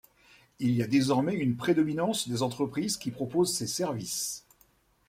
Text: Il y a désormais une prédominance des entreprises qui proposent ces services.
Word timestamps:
Il 0.57 0.71
y 0.71 0.81
a 0.81 0.87
désormais 0.87 1.35
une 1.35 1.55
prédominance 1.57 2.27
des 2.27 2.41
entreprises 2.41 2.97
qui 2.97 3.11
proposent 3.11 3.53
ces 3.53 3.67
services. 3.67 4.45